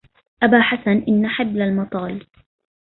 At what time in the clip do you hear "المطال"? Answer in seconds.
1.61-2.27